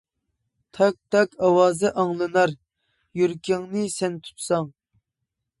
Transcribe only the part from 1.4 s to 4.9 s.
ئاۋازى ئاڭلىنار، يۈرىكىڭنى سەن تۇتساڭ.